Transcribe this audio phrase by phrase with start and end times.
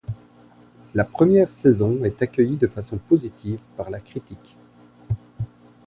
[0.95, 4.57] La première saison est accueillie de façon positive par la critique.